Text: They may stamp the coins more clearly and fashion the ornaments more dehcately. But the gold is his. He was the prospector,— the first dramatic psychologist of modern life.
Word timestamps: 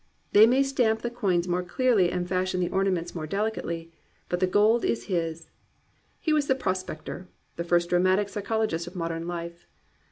They 0.33 0.47
may 0.47 0.63
stamp 0.63 1.03
the 1.03 1.11
coins 1.11 1.47
more 1.47 1.61
clearly 1.61 2.09
and 2.09 2.27
fashion 2.27 2.59
the 2.59 2.71
ornaments 2.71 3.13
more 3.13 3.27
dehcately. 3.27 3.91
But 4.29 4.39
the 4.39 4.47
gold 4.47 4.83
is 4.83 5.03
his. 5.05 5.51
He 6.19 6.33
was 6.33 6.47
the 6.47 6.55
prospector,— 6.55 7.27
the 7.55 7.63
first 7.63 7.89
dramatic 7.91 8.27
psychologist 8.27 8.87
of 8.87 8.95
modern 8.95 9.27
life. 9.27 9.67